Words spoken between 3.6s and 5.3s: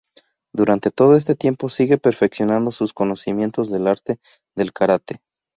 del Arte del Karate.